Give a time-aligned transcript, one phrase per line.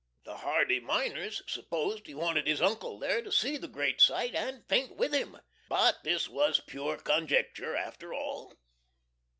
[0.23, 4.67] The hardy miners supposed he wanted his uncle there to see the great sight, and
[4.67, 5.37] faint with him.
[5.69, 8.55] But this was pure conjecture, after all.